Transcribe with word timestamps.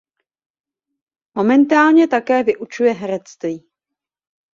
Momentálně 1.37 2.07
také 2.07 2.43
vyučuje 2.43 2.91
herectví. 2.93 3.69